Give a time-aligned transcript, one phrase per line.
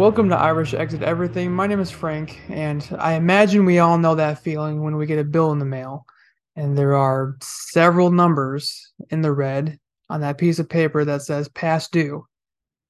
[0.00, 1.52] Welcome to Irish Exit Everything.
[1.52, 5.18] My name is Frank, and I imagine we all know that feeling when we get
[5.18, 6.06] a bill in the mail
[6.56, 9.78] and there are several numbers in the red
[10.08, 12.26] on that piece of paper that says past due.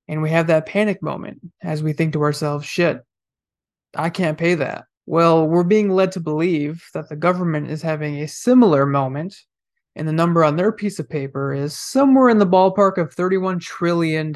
[0.07, 3.01] And we have that panic moment as we think to ourselves, shit,
[3.97, 4.85] I can't pay that.
[5.05, 9.37] Well, we're being led to believe that the government is having a similar moment,
[9.97, 13.61] and the number on their piece of paper is somewhere in the ballpark of $31
[13.61, 14.33] trillion.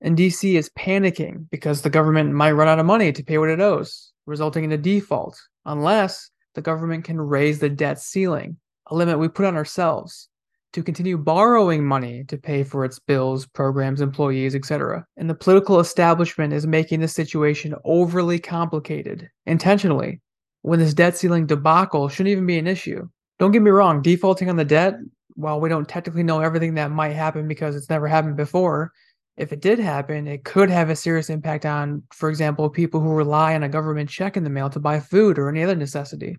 [0.00, 3.48] And DC is panicking because the government might run out of money to pay what
[3.48, 8.56] it owes, resulting in a default, unless the government can raise the debt ceiling,
[8.88, 10.28] a limit we put on ourselves
[10.72, 15.06] to continue borrowing money to pay for its bills, programs, employees, etc.
[15.16, 20.20] And the political establishment is making the situation overly complicated intentionally
[20.62, 23.08] when this debt ceiling debacle shouldn't even be an issue.
[23.38, 24.96] Don't get me wrong, defaulting on the debt,
[25.34, 28.92] while we don't technically know everything that might happen because it's never happened before,
[29.36, 33.12] if it did happen, it could have a serious impact on, for example, people who
[33.12, 36.36] rely on a government check in the mail to buy food or any other necessity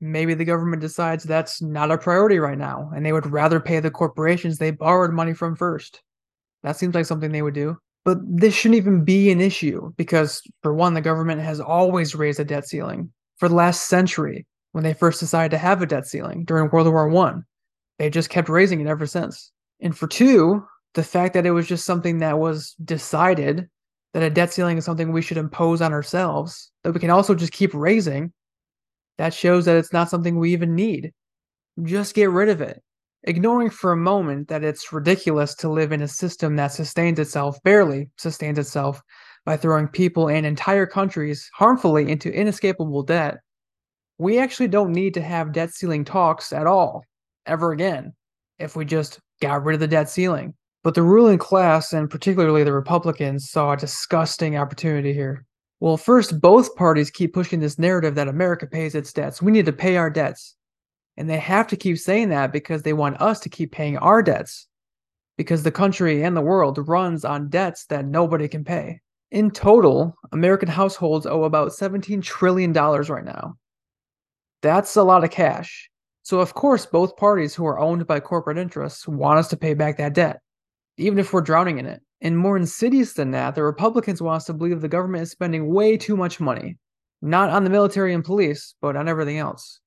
[0.00, 3.80] maybe the government decides that's not a priority right now and they would rather pay
[3.80, 6.02] the corporations they borrowed money from first.
[6.62, 7.76] That seems like something they would do.
[8.04, 12.40] But this shouldn't even be an issue because, for one, the government has always raised
[12.40, 16.06] a debt ceiling for the last century when they first decided to have a debt
[16.06, 17.44] ceiling during World War One.
[17.98, 19.52] They just kept raising it ever since.
[19.80, 23.68] And for two, the fact that it was just something that was decided
[24.12, 27.34] that a debt ceiling is something we should impose on ourselves, that we can also
[27.34, 28.32] just keep raising,
[29.18, 31.12] that shows that it's not something we even need.
[31.82, 32.82] Just get rid of it.
[33.24, 37.62] Ignoring for a moment that it's ridiculous to live in a system that sustains itself,
[37.62, 39.00] barely sustains itself,
[39.44, 43.38] by throwing people and entire countries harmfully into inescapable debt,
[44.18, 47.04] we actually don't need to have debt ceiling talks at all,
[47.46, 48.12] ever again,
[48.58, 50.54] if we just got rid of the debt ceiling.
[50.82, 55.44] But the ruling class, and particularly the Republicans, saw a disgusting opportunity here.
[55.80, 59.42] Well, first, both parties keep pushing this narrative that America pays its debts.
[59.42, 60.56] We need to pay our debts.
[61.16, 64.22] And they have to keep saying that because they want us to keep paying our
[64.22, 64.68] debts.
[65.36, 69.00] Because the country and the world runs on debts that nobody can pay.
[69.30, 73.54] In total, American households owe about $17 trillion right now.
[74.62, 75.90] That's a lot of cash.
[76.22, 79.74] So, of course, both parties who are owned by corporate interests want us to pay
[79.74, 80.40] back that debt,
[81.00, 82.02] even if we're drowning in it.
[82.20, 85.72] And more insidious than that, the Republicans want us to believe the government is spending
[85.72, 86.76] way too much money,
[87.22, 89.80] not on the military and police, but on everything else.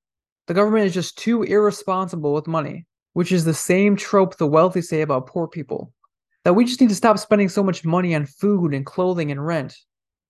[0.46, 4.82] The government is just too irresponsible with money, which is the same trope the wealthy
[4.82, 5.92] say about poor people.
[6.42, 9.46] That we just need to stop spending so much money on food and clothing and
[9.46, 9.74] rent.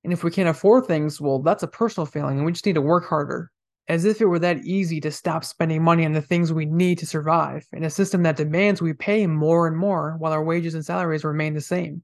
[0.05, 2.75] And if we can't afford things, well, that's a personal failing and we just need
[2.75, 3.51] to work harder
[3.89, 6.99] as if it were that easy to stop spending money on the things we need
[6.99, 10.75] to survive in a system that demands we pay more and more while our wages
[10.75, 12.03] and salaries remain the same.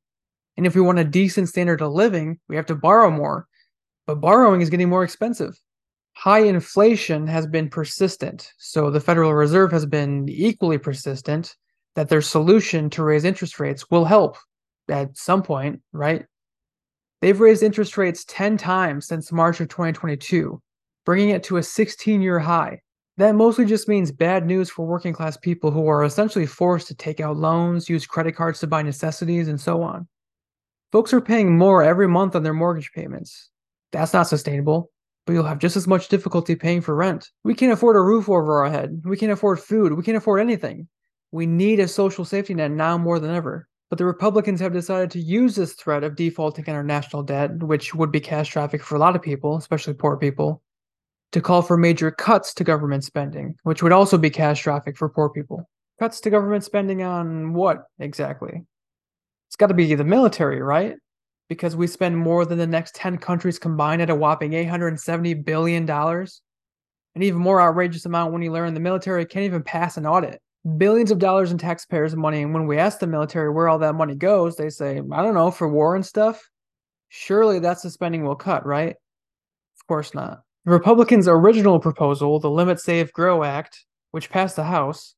[0.57, 3.47] And if we want a decent standard of living, we have to borrow more.
[4.07, 5.59] But borrowing is getting more expensive.
[6.15, 11.57] High inflation has been persistent, so the Federal Reserve has been equally persistent
[11.95, 14.37] that their solution to raise interest rates will help
[14.91, 16.27] at some point, right?
[17.23, 20.61] They've raised interest rates 10 times since March of 2022
[21.05, 22.81] bringing it to a 16 year high.
[23.17, 26.95] That mostly just means bad news for working class people who are essentially forced to
[26.95, 30.09] take out loans, use credit cards to buy necessities, and so on.
[30.93, 33.51] Folks are paying more every month on their mortgage payments.
[33.93, 34.91] That's not sustainable,
[35.27, 37.31] but you'll have just as much difficulty paying for rent.
[37.45, 39.03] We can't afford a roof over our head.
[39.05, 39.93] We can't afford food.
[39.93, 40.89] We can't afford anything.
[41.31, 43.69] We need a social safety net now more than ever.
[43.89, 47.59] But the Republicans have decided to use this threat of defaulting on our national debt,
[47.59, 50.63] which would be cash traffic for a lot of people, especially poor people,
[51.33, 55.29] to call for major cuts to government spending, which would also be catastrophic for poor
[55.29, 55.69] people.
[55.99, 58.63] Cuts to government spending on what exactly?
[59.49, 60.97] It's got to be the military, right?
[61.49, 65.89] Because we spend more than the next 10 countries combined at a whopping $870 billion.
[65.89, 70.41] An even more outrageous amount when you learn the military can't even pass an audit.
[70.77, 72.43] Billions of dollars in taxpayers' money.
[72.43, 75.35] And when we ask the military where all that money goes, they say, I don't
[75.35, 76.49] know, for war and stuff.
[77.09, 78.91] Surely that's the spending we'll cut, right?
[78.91, 80.43] Of course not.
[80.67, 85.15] The Republicans' original proposal, the Limit Save Grow Act, which passed the House,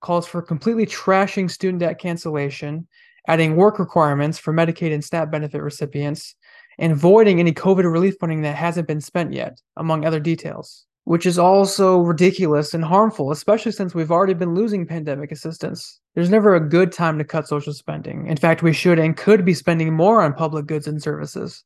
[0.00, 2.88] calls for completely trashing student debt cancellation,
[3.28, 6.34] adding work requirements for Medicaid and SNAP benefit recipients,
[6.78, 11.26] and voiding any COVID relief funding that hasn't been spent yet, among other details, which
[11.26, 16.00] is also ridiculous and harmful, especially since we've already been losing pandemic assistance.
[16.14, 18.28] There's never a good time to cut social spending.
[18.28, 21.64] In fact, we should and could be spending more on public goods and services.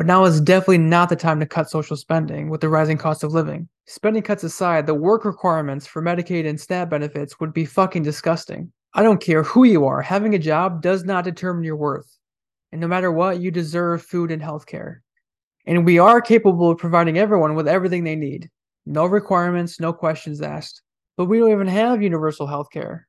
[0.00, 3.22] But now is definitely not the time to cut social spending with the rising cost
[3.22, 3.68] of living.
[3.84, 8.72] Spending cuts aside, the work requirements for Medicaid and SNAP benefits would be fucking disgusting.
[8.94, 12.16] I don't care who you are, having a job does not determine your worth.
[12.72, 15.02] And no matter what, you deserve food and health care.
[15.66, 18.48] And we are capable of providing everyone with everything they need.
[18.86, 20.80] No requirements, no questions asked.
[21.18, 23.06] But we don't even have universal health care.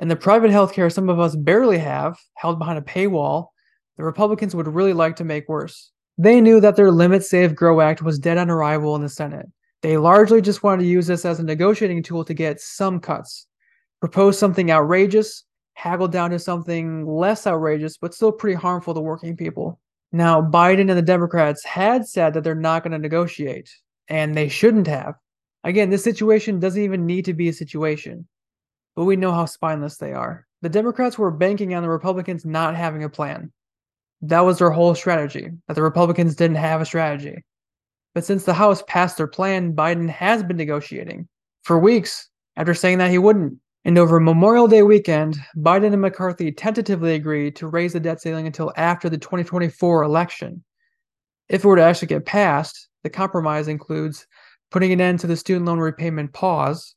[0.00, 3.50] And the private health care some of us barely have, held behind a paywall,
[3.96, 5.92] the Republicans would really like to make worse.
[6.18, 9.46] They knew that their Limit Save Grow Act was dead on arrival in the Senate.
[9.82, 13.46] They largely just wanted to use this as a negotiating tool to get some cuts,
[14.00, 19.36] propose something outrageous, haggle down to something less outrageous, but still pretty harmful to working
[19.36, 19.78] people.
[20.10, 23.70] Now, Biden and the Democrats had said that they're not going to negotiate,
[24.08, 25.16] and they shouldn't have.
[25.64, 28.26] Again, this situation doesn't even need to be a situation,
[28.94, 30.46] but we know how spineless they are.
[30.62, 33.52] The Democrats were banking on the Republicans not having a plan.
[34.22, 37.44] That was their whole strategy, that the Republicans didn't have a strategy.
[38.14, 41.28] But since the House passed their plan, Biden has been negotiating
[41.64, 43.58] for weeks after saying that he wouldn't.
[43.84, 48.46] And over Memorial Day weekend, Biden and McCarthy tentatively agreed to raise the debt ceiling
[48.46, 50.64] until after the 2024 election.
[51.48, 54.26] If it were to actually get passed, the compromise includes
[54.70, 56.96] putting an end to the student loan repayment pause,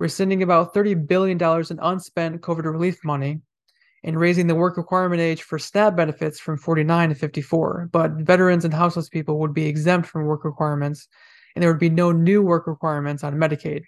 [0.00, 3.40] rescinding about $30 billion in unspent COVID relief money,
[4.06, 7.90] and raising the work requirement age for SNAP benefits from 49 to 54.
[7.92, 11.08] But veterans and houseless people would be exempt from work requirements,
[11.54, 13.82] and there would be no new work requirements on Medicaid.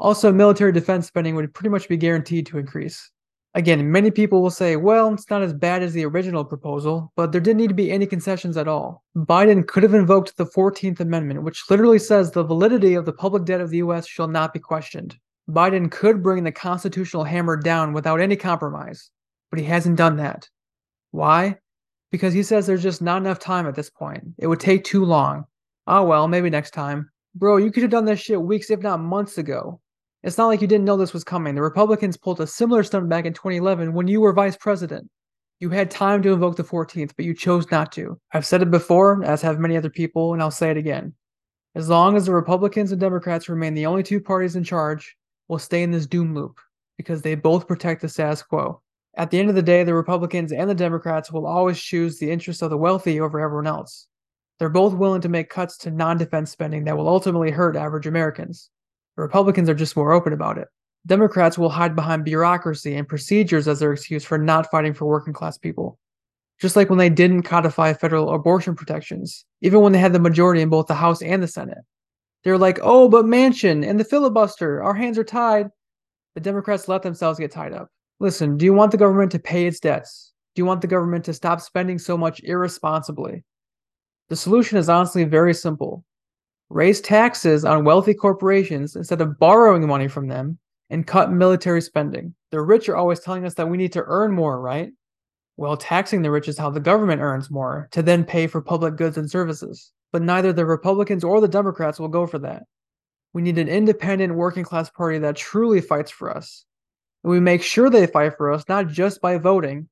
[0.00, 3.10] Also, military defense spending would pretty much be guaranteed to increase.
[3.54, 7.30] Again, many people will say, well, it's not as bad as the original proposal, but
[7.30, 9.04] there didn't need to be any concessions at all.
[9.14, 13.44] Biden could have invoked the 14th Amendment, which literally says the validity of the public
[13.44, 15.18] debt of the US shall not be questioned.
[15.50, 19.10] Biden could bring the constitutional hammer down without any compromise,
[19.52, 20.48] but he hasn't done that.
[21.10, 21.58] Why?
[22.10, 24.24] Because he says there's just not enough time at this point.
[24.38, 25.44] It would take too long.
[25.86, 27.10] Oh well, maybe next time.
[27.34, 29.78] Bro, you could have done this shit weeks, if not months ago.
[30.22, 31.54] It's not like you didn't know this was coming.
[31.54, 35.10] The Republicans pulled a similar stunt back in 2011 when you were vice president.
[35.60, 38.18] You had time to invoke the 14th, but you chose not to.
[38.32, 41.12] I've said it before, as have many other people, and I'll say it again.
[41.74, 45.14] As long as the Republicans and Democrats remain the only two parties in charge,
[45.48, 46.58] we'll stay in this doom loop
[46.96, 48.80] because they both protect the status quo.
[49.14, 52.30] At the end of the day, the Republicans and the Democrats will always choose the
[52.30, 54.06] interests of the wealthy over everyone else.
[54.58, 58.06] They're both willing to make cuts to non defense spending that will ultimately hurt average
[58.06, 58.70] Americans.
[59.16, 60.68] The Republicans are just more open about it.
[61.06, 65.32] Democrats will hide behind bureaucracy and procedures as their excuse for not fighting for working
[65.32, 65.98] class people.
[66.60, 70.62] Just like when they didn't codify federal abortion protections, even when they had the majority
[70.62, 71.78] in both the House and the Senate.
[72.44, 75.70] They're like, oh, but Manchin and the filibuster, our hands are tied.
[76.34, 77.90] The Democrats let themselves get tied up.
[78.20, 80.32] Listen, do you want the government to pay its debts?
[80.54, 83.44] Do you want the government to stop spending so much irresponsibly?
[84.28, 86.04] The solution is honestly very simple
[86.70, 90.58] raise taxes on wealthy corporations instead of borrowing money from them,
[90.92, 92.34] and cut military spending.
[92.50, 94.90] The rich are always telling us that we need to earn more, right?
[95.56, 98.96] Well, taxing the rich is how the government earns more to then pay for public
[98.96, 99.92] goods and services.
[100.12, 102.64] But neither the Republicans or the Democrats will go for that.
[103.32, 106.66] We need an independent working class party that truly fights for us.
[107.24, 109.88] And we make sure they fight for us not just by voting,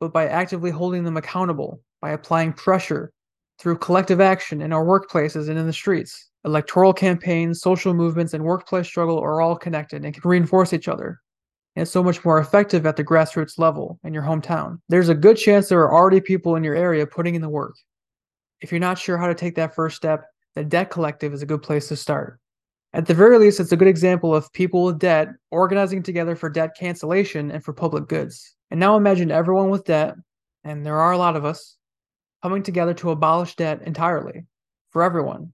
[0.00, 3.12] but by actively holding them accountable, by applying pressure,
[3.58, 6.30] through collective action in our workplaces and in the streets.
[6.44, 11.20] Electoral campaigns, social movements, and workplace struggle are all connected and can reinforce each other.
[11.76, 14.80] And it's so much more effective at the grassroots level in your hometown.
[14.88, 17.74] There's a good chance there are already people in your area putting in the work.
[18.60, 20.24] If you're not sure how to take that first step,
[20.54, 22.38] the Debt Collective is a good place to start.
[22.94, 26.48] At the very least, it's a good example of people with debt organizing together for
[26.48, 28.54] debt cancellation and for public goods.
[28.70, 30.14] And now imagine everyone with debt,
[30.62, 31.76] and there are a lot of us,
[32.40, 34.46] coming together to abolish debt entirely
[34.90, 35.52] for everyone.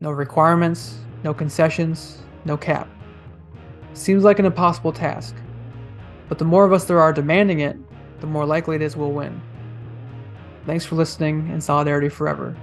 [0.00, 2.90] No requirements, no concessions, no cap.
[3.94, 5.34] Seems like an impossible task,
[6.28, 7.74] but the more of us there are demanding it,
[8.20, 9.40] the more likely it is we'll win.
[10.66, 12.54] Thanks for listening and solidarity forever.